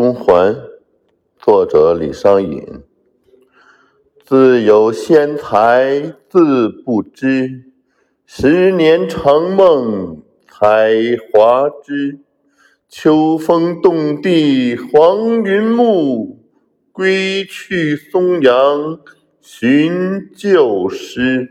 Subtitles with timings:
[0.00, 0.54] 东还
[1.40, 2.84] 作者李商隐。
[4.24, 7.72] 自有仙才自不知
[8.24, 10.94] 十年长梦采
[11.32, 12.20] 华枝
[12.88, 16.44] 秋风动地黄云暮
[16.92, 19.00] 归去松阳
[19.40, 21.50] 寻旧诗